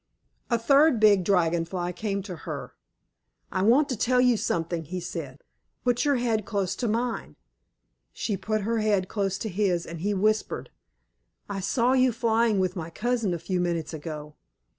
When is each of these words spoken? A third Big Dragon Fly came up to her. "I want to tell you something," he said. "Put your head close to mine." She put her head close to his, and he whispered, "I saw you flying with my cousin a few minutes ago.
A 0.49 0.57
third 0.57 0.99
Big 0.99 1.23
Dragon 1.23 1.63
Fly 1.63 1.91
came 1.91 2.21
up 2.21 2.25
to 2.25 2.35
her. 2.37 2.73
"I 3.51 3.61
want 3.61 3.87
to 3.89 3.95
tell 3.95 4.19
you 4.19 4.35
something," 4.35 4.83
he 4.85 4.99
said. 4.99 5.43
"Put 5.83 6.05
your 6.05 6.15
head 6.15 6.43
close 6.43 6.75
to 6.77 6.87
mine." 6.87 7.35
She 8.11 8.35
put 8.35 8.61
her 8.61 8.79
head 8.79 9.07
close 9.07 9.37
to 9.37 9.47
his, 9.47 9.85
and 9.85 9.99
he 9.99 10.15
whispered, 10.15 10.71
"I 11.47 11.59
saw 11.59 11.93
you 11.93 12.11
flying 12.11 12.57
with 12.59 12.75
my 12.75 12.89
cousin 12.89 13.31
a 13.31 13.37
few 13.37 13.61
minutes 13.61 13.93
ago. 13.93 14.33